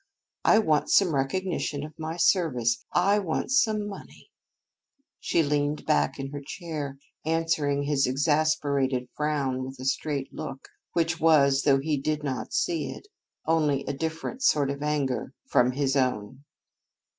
I 0.43 0.57
want 0.57 0.89
some 0.89 1.13
recognition 1.13 1.83
of 1.83 1.93
my 1.99 2.17
services 2.17 2.83
I 2.91 3.19
want 3.19 3.51
some 3.51 3.87
money." 3.87 4.31
She 5.19 5.43
leaned 5.43 5.85
back 5.85 6.17
in 6.17 6.31
her 6.31 6.41
chair, 6.43 6.97
answering 7.23 7.83
his 7.83 8.07
exasperated 8.07 9.09
frown 9.15 9.63
with 9.63 9.79
a 9.79 9.85
straight 9.85 10.33
look, 10.33 10.67
which 10.93 11.19
was, 11.19 11.61
though 11.61 11.77
he 11.77 11.97
did 11.97 12.23
not 12.23 12.51
see 12.51 12.89
it, 12.89 13.09
only 13.45 13.83
a 13.85 13.93
different 13.93 14.41
sort 14.41 14.71
of 14.71 14.81
anger 14.81 15.35
from 15.45 15.73
his 15.73 15.95
own. 15.95 16.45